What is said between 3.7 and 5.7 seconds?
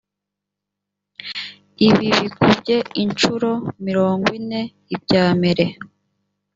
mirongwine ibyamere.